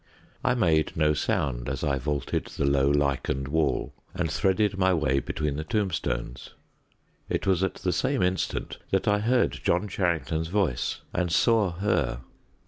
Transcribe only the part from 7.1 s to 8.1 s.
It was at the